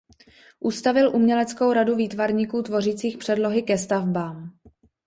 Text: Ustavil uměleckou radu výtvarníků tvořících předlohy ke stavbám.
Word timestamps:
Ustavil 0.59 1.15
uměleckou 1.15 1.73
radu 1.73 1.95
výtvarníků 1.95 2.61
tvořících 2.61 3.17
předlohy 3.17 3.61
ke 3.63 3.77
stavbám. 3.77 4.57